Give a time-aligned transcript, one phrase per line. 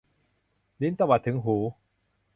[0.81, 1.57] ลิ้นตวัดถึงหู